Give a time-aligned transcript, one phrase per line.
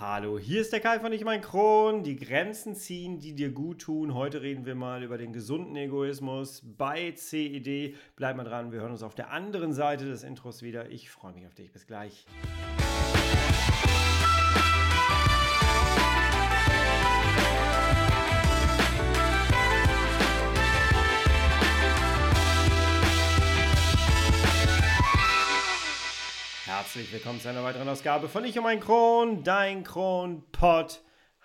[0.00, 2.02] Hallo, hier ist der Kai von Ich mein Kron.
[2.02, 4.12] Die Grenzen ziehen, die dir gut tun.
[4.12, 7.94] Heute reden wir mal über den gesunden Egoismus bei CED.
[8.16, 10.90] Bleib mal dran, wir hören uns auf der anderen Seite des Intros wieder.
[10.90, 11.70] Ich freue mich auf dich.
[11.70, 12.26] Bis gleich.
[26.94, 31.02] Herzlich willkommen zu einer weiteren Ausgabe von Ich um ein Kron, dein Kronpott.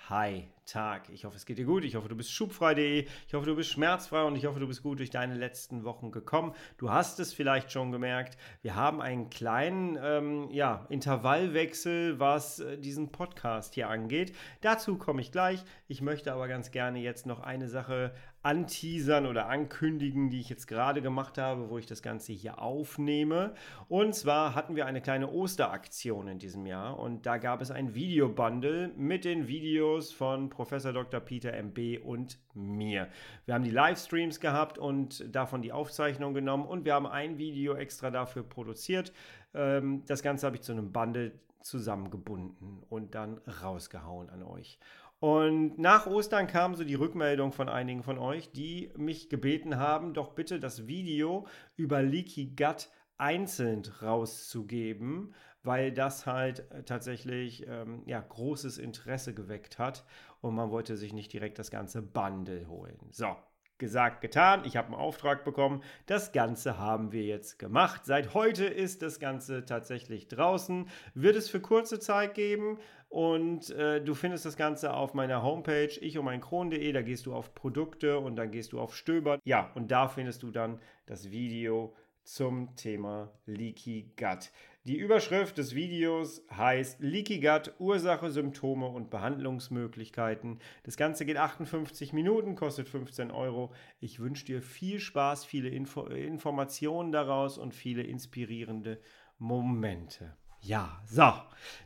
[0.07, 1.09] Hi, Tag.
[1.09, 1.83] Ich hoffe, es geht dir gut.
[1.83, 3.05] Ich hoffe, du bist schubfrei.de.
[3.27, 6.11] Ich hoffe, du bist schmerzfrei und ich hoffe, du bist gut durch deine letzten Wochen
[6.11, 6.53] gekommen.
[6.77, 8.37] Du hast es vielleicht schon gemerkt.
[8.61, 14.35] Wir haben einen kleinen ähm, ja, Intervallwechsel, was äh, diesen Podcast hier angeht.
[14.61, 15.63] Dazu komme ich gleich.
[15.87, 20.67] Ich möchte aber ganz gerne jetzt noch eine Sache anteasern oder ankündigen, die ich jetzt
[20.67, 23.53] gerade gemacht habe, wo ich das Ganze hier aufnehme.
[23.89, 27.95] Und zwar hatten wir eine kleine Osteraktion in diesem Jahr und da gab es ein
[27.95, 31.21] Videobundle mit den Videos von Professor Dr.
[31.21, 33.07] Peter MB und mir.
[33.45, 37.75] Wir haben die Livestreams gehabt und davon die Aufzeichnung genommen und wir haben ein Video
[37.75, 39.13] extra dafür produziert.
[39.53, 44.79] Ähm, das Ganze habe ich zu einem Bundle zusammengebunden und dann rausgehauen an euch.
[45.21, 50.13] Und nach Ostern kam so die Rückmeldung von einigen von euch, die mich gebeten haben,
[50.13, 58.03] doch bitte das Video über Leaky Gut einzeln rauszugeben, weil das halt äh, tatsächlich ähm,
[58.05, 60.05] ja, großes Interesse geweckt hat
[60.41, 62.97] und man wollte sich nicht direkt das ganze Bundle holen.
[63.11, 63.35] So,
[63.79, 64.63] gesagt, getan.
[64.65, 65.81] Ich habe einen Auftrag bekommen.
[66.05, 68.05] Das Ganze haben wir jetzt gemacht.
[68.05, 70.87] Seit heute ist das Ganze tatsächlich draußen.
[71.15, 72.77] Wird es für kurze Zeit geben.
[73.07, 76.91] Und äh, du findest das Ganze auf meiner Homepage, ich um ein Kron.de.
[76.91, 79.39] Da gehst du auf Produkte und dann gehst du auf Stöbern.
[79.45, 84.51] Ja, und da findest du dann das Video zum Thema Leaky Gut.
[84.89, 90.57] Die Überschrift des Videos heißt Leaky Gut, Ursache, Symptome und Behandlungsmöglichkeiten.
[90.81, 93.71] Das Ganze geht 58 Minuten, kostet 15 Euro.
[93.99, 98.99] Ich wünsche dir viel Spaß, viele Info Informationen daraus und viele inspirierende
[99.37, 100.35] Momente.
[100.61, 101.33] Ja, so.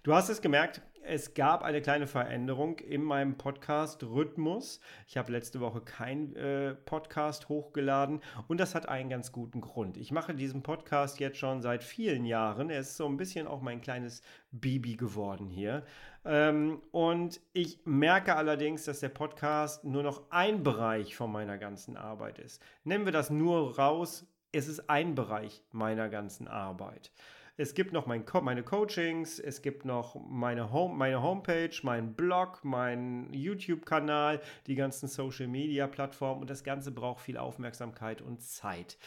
[0.04, 4.80] Du hast es gemerkt, es gab eine kleine Veränderung in meinem Podcast-Rhythmus.
[5.08, 9.98] Ich habe letzte Woche keinen äh, Podcast hochgeladen und das hat einen ganz guten Grund.
[9.98, 12.70] Ich mache diesen Podcast jetzt schon seit vielen Jahren.
[12.70, 14.22] Er ist so ein bisschen auch mein kleines
[14.52, 15.84] Baby geworden hier.
[16.26, 21.98] Ähm, und ich merke allerdings, dass der Podcast nur noch ein Bereich von meiner ganzen
[21.98, 22.62] Arbeit ist.
[22.84, 24.26] Nennen wir das nur raus.
[24.52, 27.12] Es ist ein Bereich meiner ganzen Arbeit.
[27.56, 32.16] Es gibt noch mein Co meine Coachings, es gibt noch meine, Home meine Homepage, meinen
[32.16, 38.98] Blog, meinen YouTube-Kanal, die ganzen Social-Media-Plattformen und das Ganze braucht viel Aufmerksamkeit und Zeit.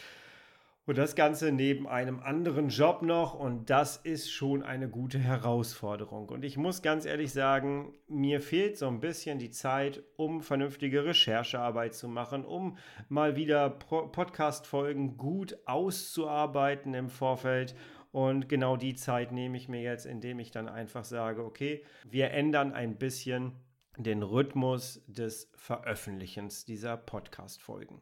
[0.85, 6.29] Und das Ganze neben einem anderen Job noch und das ist schon eine gute Herausforderung.
[6.29, 11.05] Und ich muss ganz ehrlich sagen, mir fehlt so ein bisschen die Zeit, um vernünftige
[11.05, 12.79] Recherchearbeit zu machen, um
[13.09, 17.75] mal wieder Podcast-Folgen gut auszuarbeiten im Vorfeld
[18.17, 22.31] und genau die Zeit nehme ich mir jetzt, indem ich dann einfach sage, okay, wir
[22.31, 23.53] ändern ein bisschen
[23.99, 28.01] den Rhythmus des Veröffentlichens dieser Podcast-Folgen.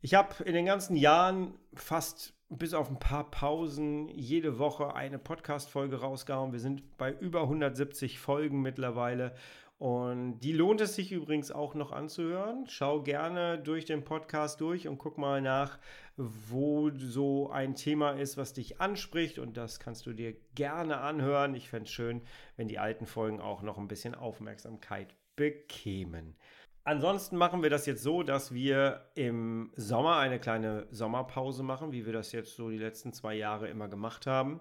[0.00, 5.18] Ich habe in den ganzen Jahren fast bis auf ein paar Pausen jede Woche eine
[5.18, 6.52] Podcast-Folge rausgehauen.
[6.52, 9.34] Wir sind bei über 170 Folgen mittlerweile
[9.78, 12.64] und die lohnt es sich übrigens auch noch anzuhören.
[12.66, 15.78] Schau gerne durch den Podcast durch und guck mal nach,
[16.16, 19.38] wo so ein Thema ist, was dich anspricht.
[19.38, 21.54] Und das kannst du dir gerne anhören.
[21.54, 22.22] Ich fände es schön,
[22.56, 26.36] wenn die alten Folgen auch noch ein bisschen Aufmerksamkeit bekämen.
[26.84, 32.06] Ansonsten machen wir das jetzt so, dass wir im Sommer eine kleine Sommerpause machen, wie
[32.06, 34.60] wir das jetzt so die letzten zwei Jahre immer gemacht haben.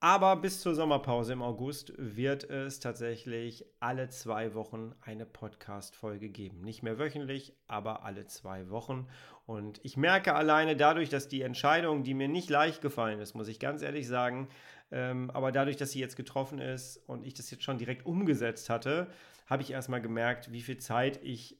[0.00, 6.60] Aber bis zur Sommerpause im August wird es tatsächlich alle zwei Wochen eine Podcast-Folge geben.
[6.60, 9.08] Nicht mehr wöchentlich, aber alle zwei Wochen.
[9.44, 13.48] Und ich merke alleine dadurch, dass die Entscheidung, die mir nicht leicht gefallen ist, muss
[13.48, 14.48] ich ganz ehrlich sagen,
[14.92, 18.70] ähm, aber dadurch, dass sie jetzt getroffen ist und ich das jetzt schon direkt umgesetzt
[18.70, 19.08] hatte,
[19.46, 21.58] habe ich erstmal gemerkt, wie viel Zeit ich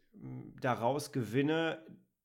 [0.61, 1.83] daraus gewinne,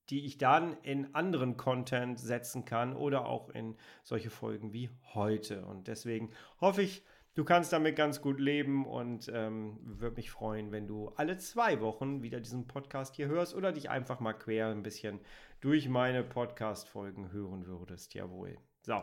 [0.09, 5.65] die ich dann in anderen Content setzen kann oder auch in solche Folgen wie heute.
[5.65, 7.03] Und deswegen hoffe ich,
[7.35, 11.79] du kannst damit ganz gut leben und ähm, würde mich freuen, wenn du alle zwei
[11.81, 15.19] Wochen wieder diesen Podcast hier hörst oder dich einfach mal quer ein bisschen
[15.61, 18.13] durch meine Podcast-Folgen hören würdest.
[18.13, 18.57] Jawohl.
[18.81, 19.01] So.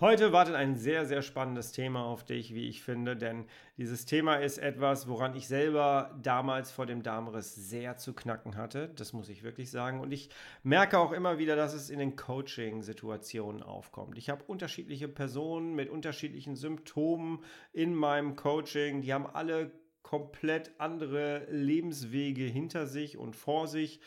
[0.00, 3.44] Heute wartet ein sehr, sehr spannendes Thema auf dich, wie ich finde, denn
[3.76, 8.88] dieses Thema ist etwas, woran ich selber damals vor dem Darmriss sehr zu knacken hatte.
[8.96, 10.00] Das muss ich wirklich sagen.
[10.00, 10.30] Und ich
[10.64, 14.18] merke auch immer wieder, dass es in den Coaching-Situationen aufkommt.
[14.18, 19.00] Ich habe unterschiedliche Personen mit unterschiedlichen Symptomen in meinem Coaching.
[19.00, 19.70] Die haben alle
[20.02, 24.00] komplett andere Lebenswege hinter sich und vor sich.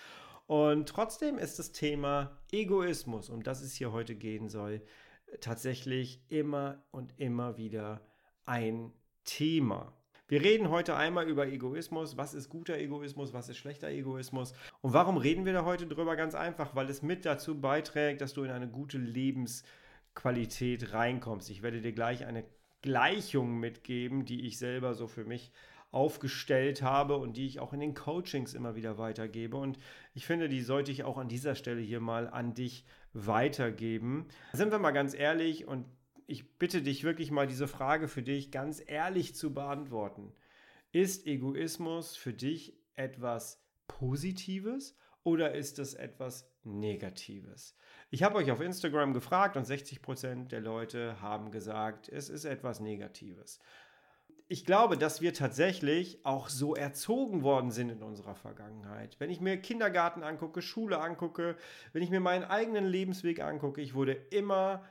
[0.48, 4.82] Und trotzdem ist das Thema Egoismus, um das es hier heute gehen soll,
[5.42, 8.02] tatsächlich immer und immer wieder
[8.46, 8.92] ein
[9.24, 9.94] Thema.
[10.30, 12.18] Wir reden heute einmal über Egoismus.
[12.18, 13.34] Was ist guter Egoismus?
[13.34, 14.54] Was ist schlechter Egoismus?
[14.82, 16.18] Und warum reden wir da heute drüber?
[16.18, 21.50] Ganz einfach, weil es mit dazu beiträgt, dass du in eine gute Lebensqualität reinkommst.
[21.50, 22.44] Ich werde dir gleich eine
[22.82, 25.52] Gleichung mitgeben, die ich selber so für mich
[25.92, 29.58] aufgestellt habe und die ich auch in den Coachings immer wieder weitergebe.
[29.58, 29.80] Und
[30.14, 34.28] ich finde, die sollte ich auch an dieser Stelle hier mal an dich weitergeben.
[34.54, 35.86] Sind wir mal ganz ehrlich und
[36.28, 40.34] ich bitte dich wirklich mal diese Frage für dich ganz ehrlich zu beantworten.
[40.92, 47.78] Ist Egoismus für dich etwas Positives oder ist es etwas Negatives?
[48.10, 52.82] Ich habe euch auf Instagram gefragt und 60% der Leute haben gesagt, es ist etwas
[52.82, 53.60] Negatives
[54.50, 59.20] ich glaube, dass wir tatsächlich auch so erzogen worden sind in unserer Vergangenheit.
[59.20, 61.58] Wenn ich mir Kindergarten angucke, Schule angucke,
[61.92, 64.84] wenn ich mir meinen eigenen Lebensweg angucke, ich wurde immer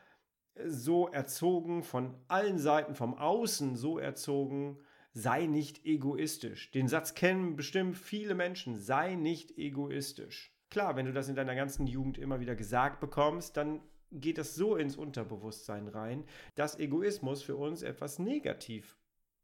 [0.64, 4.78] so erzogen, von allen Seiten, vom Außen so erzogen,
[5.12, 6.70] sei nicht egoistisch.
[6.72, 10.54] Den Satz kennen bestimmt viele Menschen, sei nicht egoistisch.
[10.68, 13.80] Klar, wenn du das in deiner ganzen Jugend immer wieder gesagt bekommst, dann
[14.12, 16.24] geht das so ins Unterbewusstsein rein,
[16.54, 18.96] dass Egoismus für uns etwas negativ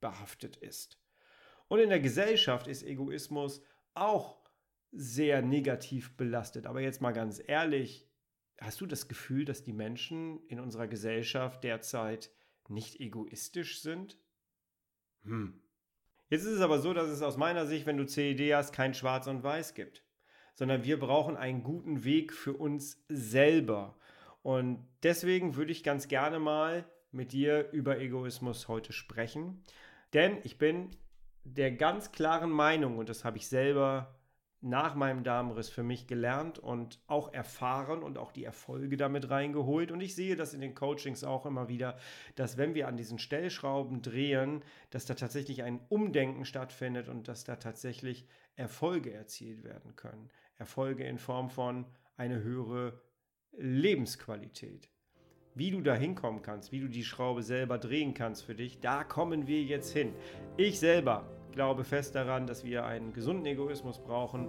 [0.03, 0.99] behaftet ist.
[1.69, 3.63] Und in der Gesellschaft ist Egoismus
[3.95, 4.43] auch
[4.91, 6.67] sehr negativ belastet.
[6.67, 8.07] Aber jetzt mal ganz ehrlich,
[8.61, 12.31] hast du das Gefühl, dass die Menschen in unserer Gesellschaft derzeit
[12.69, 14.19] nicht egoistisch sind?
[15.23, 15.63] Hm.
[16.29, 18.95] Jetzt ist es aber so, dass es aus meiner Sicht, wenn du CED hast, kein
[18.95, 20.03] Schwarz und Weiß gibt,
[20.55, 23.97] sondern wir brauchen einen guten Weg für uns selber.
[24.43, 29.63] Und deswegen würde ich ganz gerne mal mit dir über Egoismus heute sprechen.
[30.13, 30.91] Denn ich bin
[31.45, 34.15] der ganz klaren Meinung, und das habe ich selber
[34.65, 39.91] nach meinem Darmriss für mich gelernt und auch erfahren und auch die Erfolge damit reingeholt.
[39.91, 41.99] Und ich sehe das in den Coachings auch immer wieder,
[42.37, 47.43] dass wenn wir an diesen Stellschrauben drehen, dass da tatsächlich ein Umdenken stattfindet und dass
[47.43, 50.31] da tatsächlich Erfolge erzielt werden können.
[50.57, 51.87] Erfolge in Form von
[52.17, 53.03] eine höhere
[53.51, 54.92] Lebensqualität.
[55.55, 59.05] Wie du da hinkommen kannst, wie du die Schraube selber drehen kannst für dich, da
[59.05, 60.15] kommen wir jetzt hin.
[60.57, 64.49] Ich selber glaube fest daran, dass wir einen gesunden Egoismus brauchen,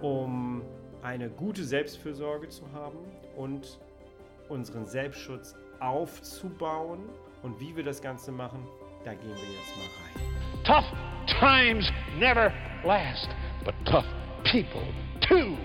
[0.00, 0.62] um
[1.02, 2.98] eine gute Selbstfürsorge zu haben
[3.36, 3.80] und
[4.48, 7.00] unseren Selbstschutz aufzubauen.
[7.42, 8.64] Und wie wir das Ganze machen,
[9.04, 10.62] da gehen wir jetzt mal rein.
[10.64, 12.52] Tough times never
[12.84, 13.28] last,
[13.64, 14.06] but tough
[14.44, 14.86] people
[15.20, 15.56] too.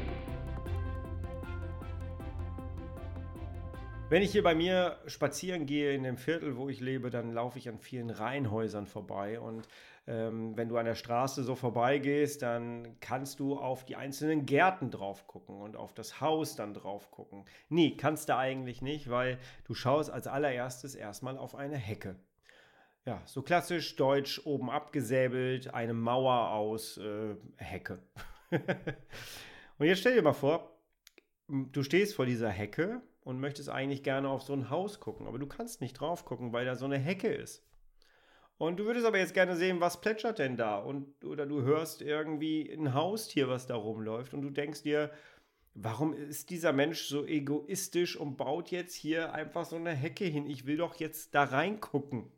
[4.10, 7.60] Wenn ich hier bei mir spazieren gehe in dem Viertel, wo ich lebe, dann laufe
[7.60, 9.40] ich an vielen Reihenhäusern vorbei.
[9.40, 9.68] Und
[10.08, 14.90] ähm, wenn du an der Straße so vorbeigehst, dann kannst du auf die einzelnen Gärten
[14.90, 17.46] drauf gucken und auf das Haus dann drauf gucken.
[17.70, 22.16] Nee, kannst du eigentlich nicht, weil du schaust als allererstes erstmal auf eine Hecke.
[23.06, 28.02] Ja, so klassisch deutsch oben abgesäbelt, eine Mauer aus äh, Hecke.
[29.78, 30.76] und jetzt stell dir mal vor,
[31.48, 35.38] du stehst vor dieser Hecke und möchtest eigentlich gerne auf so ein Haus gucken, aber
[35.38, 37.64] du kannst nicht drauf gucken, weil da so eine Hecke ist.
[38.58, 40.80] Und du würdest aber jetzt gerne sehen, was plätschert denn da?
[40.80, 45.12] Und, oder du hörst irgendwie ein Haustier, was da rumläuft und du denkst dir,
[45.76, 50.48] warum ist dieser Mensch so egoistisch und baut jetzt hier einfach so eine Hecke hin?
[50.48, 52.32] Ich will doch jetzt da reingucken.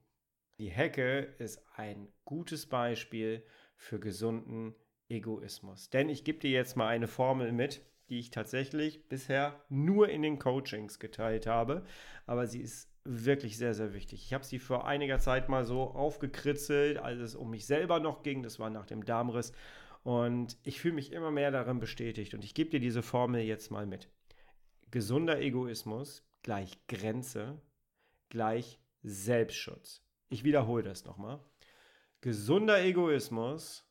[0.60, 3.46] Die Hecke ist ein gutes Beispiel
[3.77, 4.75] für gesunden
[5.08, 5.89] Egoismus.
[5.89, 10.22] Denn ich gebe dir jetzt mal eine Formel mit, die ich tatsächlich bisher nur in
[10.22, 11.84] den Coachings geteilt habe.
[12.27, 14.25] Aber sie ist wirklich sehr, sehr wichtig.
[14.25, 18.22] Ich habe sie vor einiger Zeit mal so aufgekritzelt, als es um mich selber noch
[18.22, 18.44] ging.
[18.44, 19.53] Das war nach dem Darmriss.
[20.03, 22.34] Und ich fühle mich immer mehr darin bestätigt.
[22.34, 24.10] Und ich gebe dir diese Formel jetzt mal mit.
[24.91, 27.62] Gesunder Egoismus gleich Grenze
[28.27, 30.03] gleich Selbstschutz.
[30.30, 31.39] Ich wiederhole das nochmal.
[32.20, 33.89] Gesunder Egoismus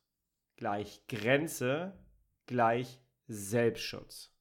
[0.57, 1.97] gleich Grenze
[2.45, 4.31] gleich Selbstschutz.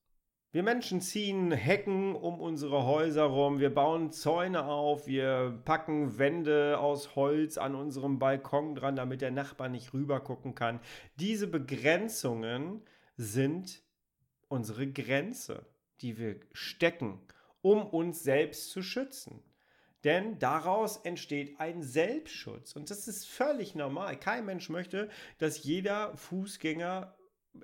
[0.53, 6.79] Wir Menschen ziehen Hecken um unsere Häuser rum, wir bauen Zäune auf, wir packen Wände
[6.81, 10.81] aus Holz an unserem Balkon dran, damit der Nachbar nicht rüber gucken kann.
[11.21, 12.83] Diese Begrenzungen
[13.17, 13.85] sind
[14.49, 15.67] unsere Grenze,
[16.01, 17.21] die wir stecken,
[17.63, 19.45] um uns selbst zu schützen.
[20.03, 22.75] Denn daraus entsteht ein Selbstschutz.
[22.75, 24.19] Und das ist völlig normal.
[24.19, 27.15] Kein Mensch möchte, dass jeder Fußgänger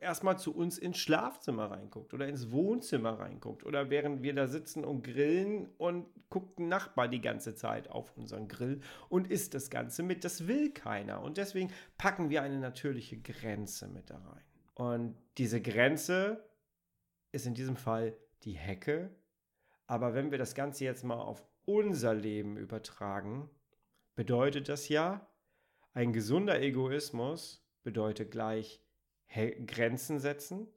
[0.01, 4.85] erstmal zu uns ins Schlafzimmer reinguckt oder ins Wohnzimmer reinguckt oder während wir da sitzen
[4.85, 9.71] und grillen und guckt ein Nachbar die ganze Zeit auf unseren Grill und isst das
[9.71, 10.25] Ganze mit.
[10.25, 14.45] Das will keiner und deswegen packen wir eine natürliche Grenze mit da rein.
[14.75, 16.45] Und diese Grenze
[17.33, 19.11] ist in diesem Fall die Hecke.
[19.87, 23.49] Aber wenn wir das Ganze jetzt mal auf unser Leben übertragen,
[24.17, 25.27] bedeutet das ja,
[25.95, 28.83] ein gesunder Egoismus bedeutet gleich
[29.29, 30.69] Grenzen setzen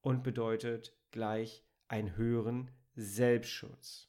[0.00, 4.08] und bedeutet gleich einen höheren Selbstschutz.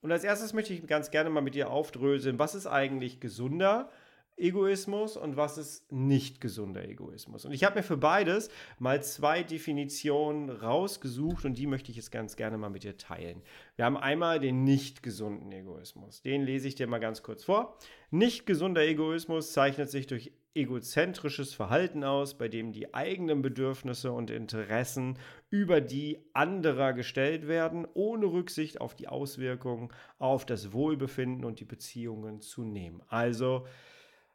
[0.00, 3.90] Und als erstes möchte ich ganz gerne mal mit dir aufdröseln, was ist eigentlich gesunder
[4.36, 7.46] Egoismus und was ist nicht gesunder Egoismus.
[7.46, 12.12] Und ich habe mir für beides mal zwei Definitionen rausgesucht und die möchte ich jetzt
[12.12, 13.42] ganz gerne mal mit dir teilen.
[13.76, 16.20] Wir haben einmal den nicht gesunden Egoismus.
[16.20, 17.78] Den lese ich dir mal ganz kurz vor.
[18.10, 24.30] Nicht gesunder Egoismus zeichnet sich durch egozentrisches Verhalten aus, bei dem die eigenen Bedürfnisse und
[24.30, 25.18] Interessen
[25.50, 31.64] über die anderer gestellt werden, ohne Rücksicht auf die Auswirkungen auf das Wohlbefinden und die
[31.64, 33.02] Beziehungen zu nehmen.
[33.08, 33.66] Also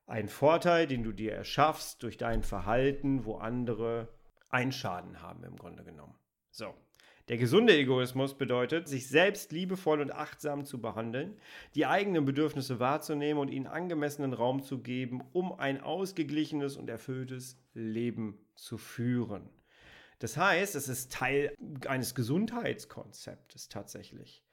[0.06, 4.10] ein Vorteil, den du dir erschaffst durch dein Verhalten, wo andere
[4.50, 6.16] einen Schaden haben im Grunde genommen.
[6.52, 6.74] So.
[7.32, 11.38] Der gesunde Egoismus bedeutet, sich selbst liebevoll und achtsam zu behandeln,
[11.76, 17.58] die eigenen Bedürfnisse wahrzunehmen und ihnen angemessenen Raum zu geben, um ein ausgeglichenes und erfülltes
[17.74, 19.50] Leben zu führen.
[20.20, 21.56] Das heißt, es ist Teil
[21.88, 24.44] eines Gesundheitskonzeptes tatsächlich.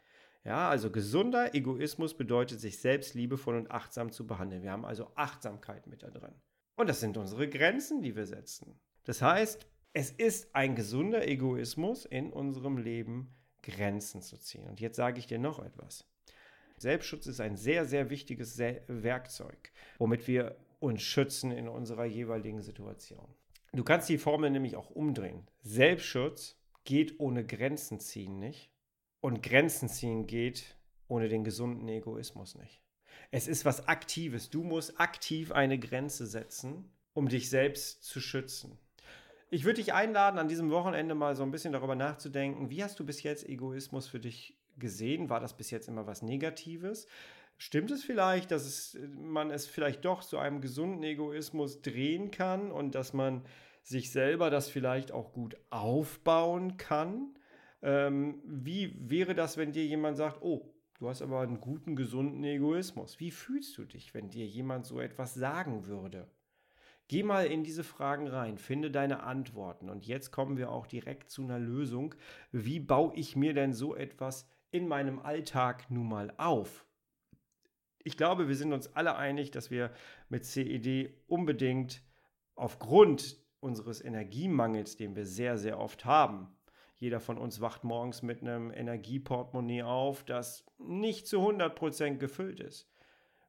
[0.45, 4.63] Ja, also gesunder Egoismus bedeutet, sich selbst liebevoll und achtsam zu behandeln.
[4.63, 6.37] Wir haben also Achtsamkeit mit da drin.
[6.77, 8.79] Und das sind unsere Grenzen, die wir setzen.
[9.03, 9.67] Das heißt,
[9.99, 14.65] es ist ein gesunder Egoismus in unserem Leben, Grenzen zu ziehen.
[14.69, 16.05] Und jetzt sage ich dir noch etwas.
[16.77, 23.27] Selbstschutz ist ein sehr, sehr wichtiges Werkzeug, womit wir uns schützen in unserer jeweiligen Situation.
[23.73, 25.49] Du kannst die Formel nämlich auch umdrehen.
[25.63, 28.71] Selbstschutz geht ohne Grenzen ziehen nicht.
[29.19, 30.77] Und Grenzen ziehen geht
[31.09, 32.81] ohne den gesunden Egoismus nicht.
[33.33, 34.49] Es ist was Aktives.
[34.49, 38.79] Du musst aktiv eine Grenze setzen, um dich selbst zu schützen.
[39.51, 43.01] Ich würde dich einladen, an diesem Wochenende mal so ein bisschen darüber nachzudenken, wie hast
[43.01, 45.31] du bis jetzt Egoismus für dich gesehen?
[45.31, 47.07] War das bis jetzt immer was Negatives?
[47.57, 52.71] Stimmt es vielleicht, dass es, man es vielleicht doch zu einem gesunden Egoismus drehen kann
[52.71, 53.43] und dass man
[53.83, 57.35] sich selber das vielleicht auch gut aufbauen kann?
[57.81, 62.45] Ähm, wie wäre das, wenn dir jemand sagt, oh, du hast aber einen guten, gesunden
[62.45, 63.19] Egoismus?
[63.19, 66.29] Wie fühlst du dich, wenn dir jemand so etwas sagen würde?
[67.09, 71.31] Geh mal in diese Fragen rein, finde deine Antworten und jetzt kommen wir auch direkt
[71.31, 72.15] zu einer Lösung.
[72.53, 76.85] Wie baue ich mir denn so etwas in meinem Alltag nun mal auf?
[78.05, 79.91] Ich glaube, wir sind uns alle einig, dass wir
[80.29, 82.03] mit CED unbedingt
[82.55, 86.55] aufgrund unseres Energiemangels, den wir sehr, sehr oft haben,
[86.99, 92.91] jeder von uns wacht morgens mit einem Energieportemonnaie auf, das nicht zu 100% gefüllt ist.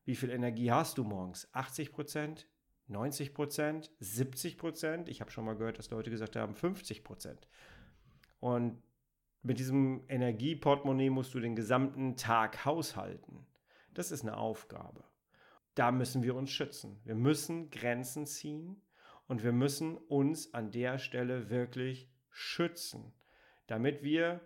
[0.06, 1.52] Wie viel Energie hast du morgens?
[1.54, 2.46] 80%?
[2.90, 3.90] 90%?
[4.02, 5.08] 70%?
[5.08, 7.36] Ich habe schon mal gehört, dass Leute gesagt haben 50%.
[8.40, 8.82] Und
[9.42, 13.46] mit diesem Energieportemonnaie musst du den gesamten Tag haushalten.
[13.94, 15.04] Das ist eine Aufgabe.
[15.76, 17.00] Da müssen wir uns schützen.
[17.06, 18.82] Wir müssen Grenzen ziehen
[19.28, 23.14] und wir müssen uns an der Stelle wirklich schützen
[23.70, 24.42] damit wir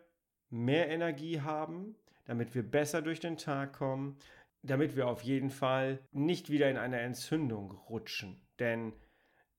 [0.50, 1.96] mehr Energie haben,
[2.26, 4.18] damit wir besser durch den Tag kommen,
[4.64, 8.42] damit wir auf jeden Fall nicht wieder in eine Entzündung rutschen.
[8.60, 8.94] Denn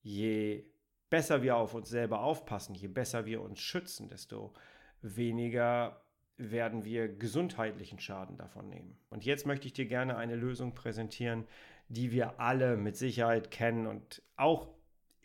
[0.01, 0.65] je
[1.11, 4.55] besser wir auf uns selber aufpassen, je besser wir uns schützen, desto
[5.03, 6.03] weniger
[6.37, 8.99] werden wir gesundheitlichen Schaden davon nehmen.
[9.11, 11.47] Und jetzt möchte ich dir gerne eine Lösung präsentieren,
[11.89, 14.69] die wir alle mit Sicherheit kennen und auch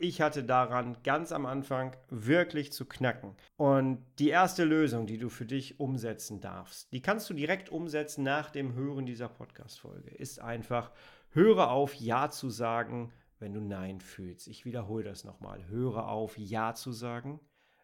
[0.00, 3.36] ich hatte daran ganz am Anfang wirklich zu knacken.
[3.56, 8.24] Und die erste Lösung, die du für dich umsetzen darfst, die kannst du direkt umsetzen
[8.24, 10.90] nach dem Hören dieser Podcast-Folge, ist einfach,
[11.30, 14.48] höre auf, Ja zu sagen, wenn du Nein fühlst.
[14.48, 15.68] Ich wiederhole das nochmal.
[15.68, 17.38] Höre auf, Ja zu sagen,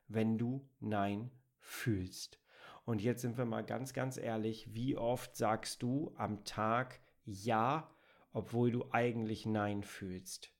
[0.08, 1.30] wenn du Nein
[1.60, 2.40] fühlst.
[2.86, 7.90] Und jetzt sind wir mal ganz, ganz ehrlich, wie oft sagst du am Tag Ja,
[8.32, 10.55] obwohl du eigentlich Nein fühlst?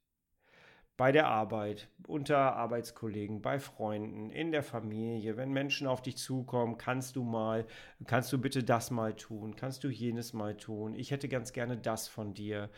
[0.97, 6.79] Bei der Arbeit, unter Arbeitskollegen, bei Freunden, in der Familie, wenn Menschen auf dich zukommen,
[6.79, 7.67] kannst du mal,
[8.07, 11.77] kannst du bitte das mal tun, kannst du jenes mal tun, ich hätte ganz gerne
[11.77, 12.71] das von dir.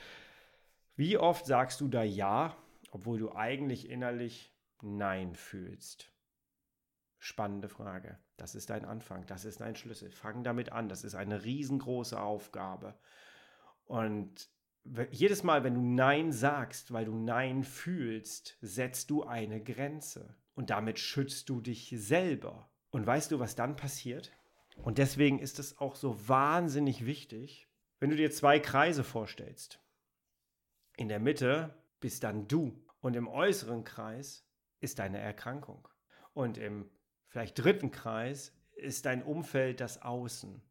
[0.96, 2.56] Wie oft sagst du da ja,
[2.90, 6.10] obwohl du eigentlich innerlich Nein fühlst?
[7.18, 8.18] Spannende Frage.
[8.36, 10.10] Das ist dein Anfang, das ist dein Schlüssel.
[10.10, 12.94] Fang damit an, das ist eine riesengroße Aufgabe.
[13.86, 14.48] Und
[15.10, 20.34] jedes Mal, wenn du Nein sagst, weil du Nein fühlst, setzt du eine Grenze.
[20.54, 22.68] Und damit schützt du dich selber.
[22.90, 24.32] Und weißt du, was dann passiert?
[24.82, 27.68] Und deswegen ist es auch so wahnsinnig wichtig,
[28.00, 29.80] wenn du dir zwei Kreise vorstellst.
[30.96, 34.46] In der Mitte bist dann du und im äußeren Kreis
[34.80, 35.86] ist deine Erkrankung.
[36.32, 36.90] Und im
[37.26, 40.62] vielleicht dritten Kreis ist dein Umfeld das Außen.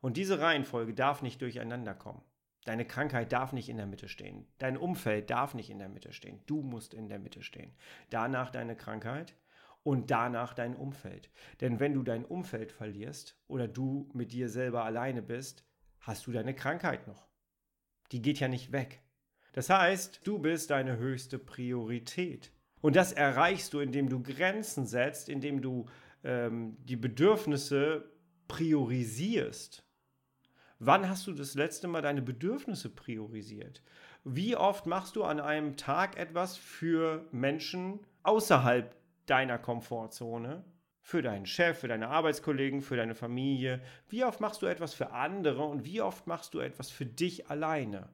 [0.00, 2.22] Und diese Reihenfolge darf nicht durcheinander kommen.
[2.64, 4.46] Deine Krankheit darf nicht in der Mitte stehen.
[4.58, 6.40] Dein Umfeld darf nicht in der Mitte stehen.
[6.46, 7.72] Du musst in der Mitte stehen.
[8.10, 9.34] Danach deine Krankheit
[9.82, 11.30] und danach dein Umfeld.
[11.60, 15.64] Denn wenn du dein Umfeld verlierst oder du mit dir selber alleine bist,
[16.00, 17.28] hast du deine Krankheit noch.
[18.12, 19.02] Die geht ja nicht weg.
[19.52, 22.52] Das heißt, du bist deine höchste Priorität.
[22.80, 25.86] Und das erreichst du, indem du Grenzen setzt, indem du
[26.24, 28.12] ähm, die Bedürfnisse
[28.48, 29.84] priorisierst.
[30.82, 33.82] Wann hast du das letzte Mal deine Bedürfnisse priorisiert?
[34.24, 38.96] Wie oft machst du an einem Tag etwas für Menschen außerhalb
[39.26, 40.64] deiner Komfortzone?
[41.02, 43.82] Für deinen Chef, für deine Arbeitskollegen, für deine Familie?
[44.08, 47.50] Wie oft machst du etwas für andere und wie oft machst du etwas für dich
[47.50, 48.08] alleine?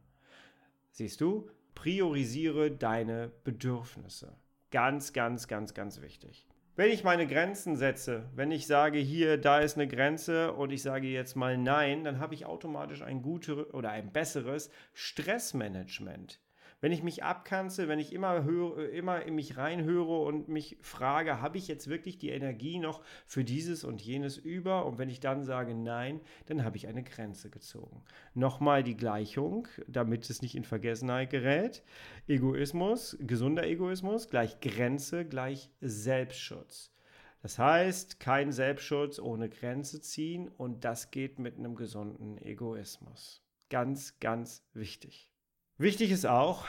[0.90, 4.36] Siehst du, priorisiere deine Bedürfnisse.
[4.72, 6.48] Ganz, ganz, ganz, ganz wichtig.
[6.78, 10.82] Wenn ich meine Grenzen setze, wenn ich sage, hier, da ist eine Grenze und ich
[10.82, 16.38] sage jetzt mal nein, dann habe ich automatisch ein gutes oder ein besseres Stressmanagement.
[16.80, 21.40] Wenn ich mich abkanze, wenn ich immer, höre, immer in mich reinhöre und mich frage,
[21.40, 24.84] habe ich jetzt wirklich die Energie noch für dieses und jenes über?
[24.84, 28.04] Und wenn ich dann sage nein, dann habe ich eine Grenze gezogen.
[28.34, 31.82] Nochmal die Gleichung, damit es nicht in Vergessenheit gerät.
[32.28, 36.92] Egoismus, gesunder Egoismus gleich Grenze gleich Selbstschutz.
[37.40, 43.42] Das heißt, kein Selbstschutz ohne Grenze ziehen und das geht mit einem gesunden Egoismus.
[43.70, 45.30] Ganz, ganz wichtig.
[45.78, 46.64] Wichtig ist auch,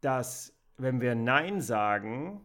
[0.00, 2.40] dass wenn wir Nein sagen,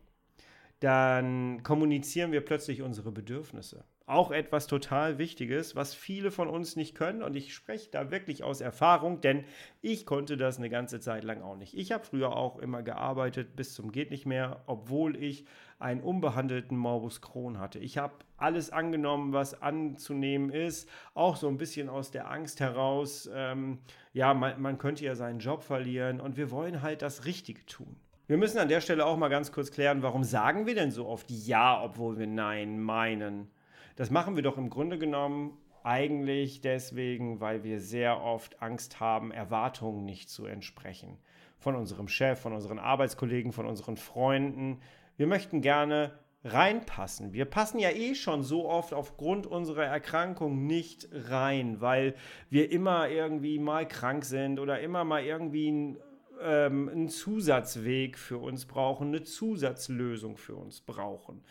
[0.79, 3.85] dann kommunizieren wir plötzlich unsere Bedürfnisse.
[4.05, 7.23] Auch etwas total Wichtiges, was viele von uns nicht können.
[7.23, 9.45] Und ich spreche da wirklich aus Erfahrung, denn
[9.81, 11.77] ich konnte das eine ganze Zeit lang auch nicht.
[11.77, 15.45] Ich habe früher auch immer gearbeitet bis zum geht nicht mehr, obwohl ich
[15.79, 17.79] einen unbehandelten Morbus Crohn hatte.
[17.79, 23.29] Ich habe alles angenommen, was anzunehmen ist, auch so ein bisschen aus der Angst heraus,
[23.33, 23.79] ähm,
[24.11, 27.95] ja, man, man könnte ja seinen Job verlieren und wir wollen halt das Richtige tun.
[28.27, 31.07] Wir müssen an der Stelle auch mal ganz kurz klären, warum sagen wir denn so
[31.07, 33.49] oft Ja, obwohl wir Nein meinen?
[33.95, 39.31] Das machen wir doch im Grunde genommen eigentlich deswegen, weil wir sehr oft Angst haben,
[39.31, 41.17] Erwartungen nicht zu entsprechen.
[41.59, 44.79] Von unserem Chef, von unseren Arbeitskollegen, von unseren Freunden
[45.15, 46.11] wir möchten gerne
[46.43, 47.33] reinpassen.
[47.33, 52.15] Wir passen ja eh schon so oft aufgrund unserer Erkrankung nicht rein, weil
[52.49, 55.97] wir immer irgendwie mal krank sind oder immer mal irgendwie ein
[56.41, 61.43] ähm, einen Zusatzweg für uns brauchen, eine Zusatzlösung für uns brauchen.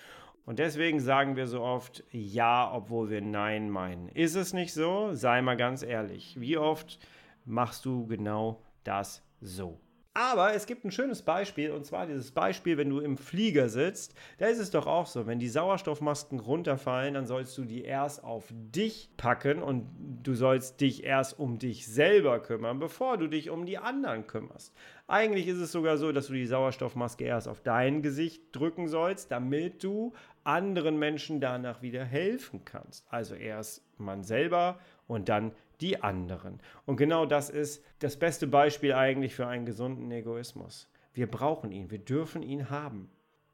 [0.44, 4.08] Und deswegen sagen wir so oft Ja, obwohl wir Nein meinen.
[4.08, 5.12] Ist es nicht so?
[5.12, 6.40] Sei mal ganz ehrlich.
[6.40, 6.98] Wie oft
[7.44, 9.78] machst du genau das so?
[10.14, 14.14] Aber es gibt ein schönes Beispiel, und zwar dieses Beispiel, wenn du im Flieger sitzt,
[14.36, 18.22] da ist es doch auch so, wenn die Sauerstoffmasken runterfallen, dann sollst du die erst
[18.22, 19.86] auf dich packen und
[20.22, 24.74] du sollst dich erst um dich selber kümmern, bevor du dich um die anderen kümmerst.
[25.06, 29.30] Eigentlich ist es sogar so, dass du die Sauerstoffmaske erst auf dein Gesicht drücken sollst,
[29.30, 30.12] damit du
[30.44, 33.06] anderen Menschen danach wieder helfen kannst.
[33.10, 36.60] Also erst man selber und dann die anderen.
[36.86, 40.88] Und genau das ist das beste Beispiel eigentlich für einen gesunden Egoismus.
[41.12, 43.10] Wir brauchen ihn, wir dürfen ihn haben.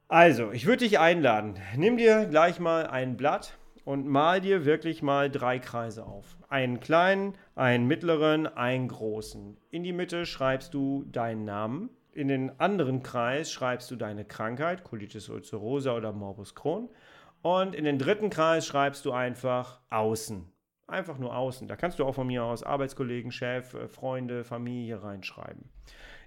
[0.06, 5.02] Also, ich würde dich einladen, nimm dir gleich mal ein Blatt und mal dir wirklich
[5.02, 6.36] mal drei Kreise auf.
[6.48, 9.58] Einen kleinen, einen mittleren, einen großen.
[9.70, 11.90] In die Mitte schreibst du deinen Namen.
[12.12, 16.88] In den anderen Kreis schreibst du deine Krankheit, Colitis ulcerosa oder Morbus Crohn.
[17.42, 20.50] Und in den dritten Kreis schreibst du einfach außen.
[20.86, 21.68] Einfach nur außen.
[21.68, 25.68] Da kannst du auch von mir aus Arbeitskollegen, Chef, äh, Freunde, Familie reinschreiben.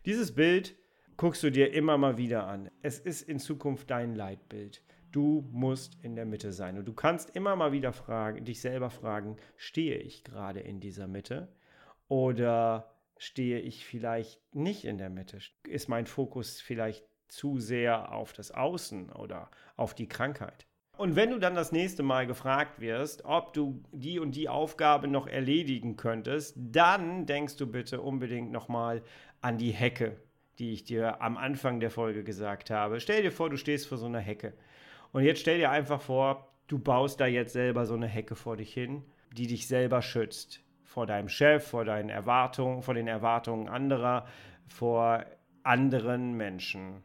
[0.05, 0.75] Dieses Bild
[1.17, 2.69] guckst du dir immer mal wieder an.
[2.81, 4.83] Es ist in Zukunft dein Leitbild.
[5.11, 6.77] Du musst in der Mitte sein.
[6.77, 11.07] Und du kannst immer mal wieder fragen, dich selber fragen, stehe ich gerade in dieser
[11.07, 11.49] Mitte?
[12.07, 15.37] Oder stehe ich vielleicht nicht in der Mitte?
[15.67, 20.65] Ist mein Fokus vielleicht zu sehr auf das Außen oder auf die Krankheit?
[20.97, 25.07] Und wenn du dann das nächste Mal gefragt wirst, ob du die und die Aufgabe
[25.07, 29.03] noch erledigen könntest, dann denkst du bitte unbedingt nochmal
[29.39, 30.17] an die Hecke,
[30.57, 32.99] die ich dir am Anfang der Folge gesagt habe.
[32.99, 34.53] Stell dir vor, du stehst vor so einer Hecke.
[35.11, 38.57] Und jetzt stell dir einfach vor, du baust da jetzt selber so eine Hecke vor
[38.57, 43.69] dich hin, die dich selber schützt vor deinem Chef, vor deinen Erwartungen, vor den Erwartungen
[43.69, 44.25] anderer,
[44.67, 45.23] vor
[45.63, 47.01] anderen Menschen.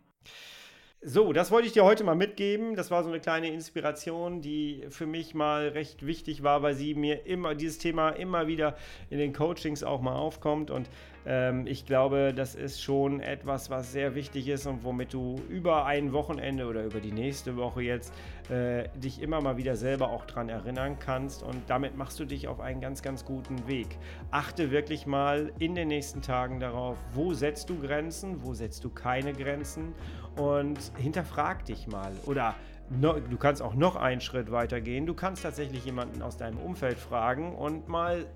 [1.08, 2.74] So, das wollte ich dir heute mal mitgeben.
[2.74, 6.96] Das war so eine kleine Inspiration, die für mich mal recht wichtig war, weil sie
[6.96, 8.76] mir immer dieses Thema immer wieder
[9.08, 10.90] in den Coachings auch mal aufkommt und
[11.26, 15.84] ähm, ich glaube, das ist schon etwas, was sehr wichtig ist und womit du über
[15.84, 18.12] ein Wochenende oder über die nächste Woche jetzt
[18.48, 21.42] äh, dich immer mal wieder selber auch dran erinnern kannst.
[21.42, 23.88] Und damit machst du dich auf einen ganz, ganz guten Weg.
[24.30, 28.90] Achte wirklich mal in den nächsten Tagen darauf, wo setzt du Grenzen, wo setzt du
[28.90, 29.94] keine Grenzen
[30.36, 32.12] und hinterfrag dich mal.
[32.26, 32.54] Oder
[32.88, 35.06] No, du kannst auch noch einen Schritt weiter gehen.
[35.06, 38.26] Du kannst tatsächlich jemanden aus deinem Umfeld fragen und mal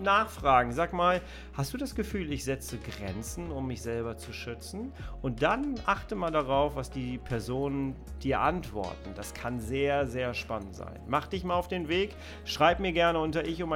[0.00, 0.72] nachfragen.
[0.72, 1.20] Sag mal,
[1.54, 4.92] hast du das Gefühl, ich setze Grenzen, um mich selber zu schützen?
[5.20, 9.12] Und dann achte mal darauf, was die Personen dir antworten.
[9.14, 11.00] Das kann sehr, sehr spannend sein.
[11.06, 12.16] Mach dich mal auf den Weg.
[12.44, 13.72] Schreib mir gerne unter ich um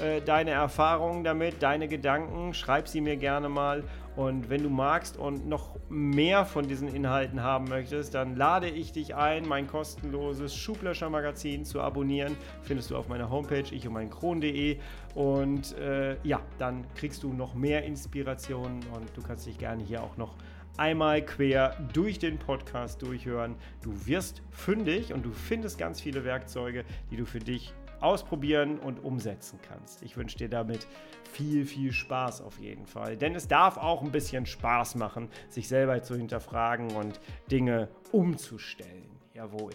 [0.00, 2.54] äh, deine Erfahrungen damit, deine Gedanken.
[2.54, 3.84] Schreib sie mir gerne mal.
[4.16, 8.92] Und wenn du magst und noch mehr von diesen Inhalten haben möchtest, dann lade ich
[8.92, 12.36] dich ein, mein kostenloses Schublöscher-Magazin zu abonnieren.
[12.62, 14.78] Findest du auf meiner Homepage ich um mein Kron.de.
[15.14, 20.02] Und äh, ja, dann kriegst du noch mehr Inspirationen und du kannst dich gerne hier
[20.02, 20.34] auch noch
[20.76, 23.54] einmal quer durch den Podcast durchhören.
[23.82, 29.02] Du wirst fündig und du findest ganz viele Werkzeuge, die du für dich ausprobieren und
[29.04, 30.02] umsetzen kannst.
[30.02, 30.86] Ich wünsche dir damit
[31.32, 33.16] viel, viel Spaß auf jeden Fall.
[33.16, 39.10] Denn es darf auch ein bisschen Spaß machen, sich selber zu hinterfragen und Dinge umzustellen.
[39.34, 39.72] Jawohl.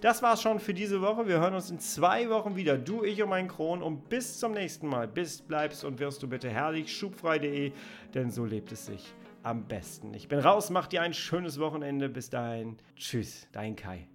[0.00, 1.26] Das war's schon für diese Woche.
[1.26, 2.76] Wir hören uns in zwei Wochen wieder.
[2.76, 3.82] Du, ich und mein Kron.
[3.82, 5.08] Und bis zum nächsten Mal.
[5.08, 6.94] Bist, bleibst und wirst du bitte herrlich.
[6.94, 7.72] Schubfrei.de,
[8.14, 10.12] denn so lebt es sich am besten.
[10.14, 12.08] Ich bin raus, mach dir ein schönes Wochenende.
[12.08, 12.76] Bis dahin.
[12.96, 14.06] Tschüss, dein Kai.